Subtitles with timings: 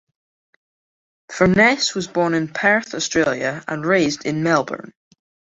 [1.31, 4.95] Furness was born in Perth, Australia, and raised in Melbourne.